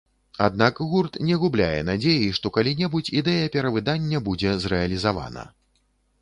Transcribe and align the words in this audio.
Аднак 0.43 0.79
гурт 0.93 1.19
не 1.27 1.35
губляе 1.43 1.83
надзеі, 1.89 2.31
што 2.37 2.51
калі-небудзь 2.55 3.13
ідэя 3.21 3.53
перавыдання 3.57 4.23
будзе 4.31 4.57
зрэалізавана. 4.65 5.47